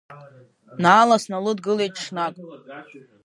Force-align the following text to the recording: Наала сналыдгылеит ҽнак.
Наала 0.83 1.17
сналыдгылеит 1.23 1.93
ҽнак. 2.03 2.35